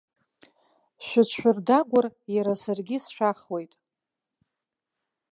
Шәыҽшәырдагәар, 1.05 2.07
иара 2.35 2.53
саргьы 2.61 2.97
сшәахуеит. 3.03 3.73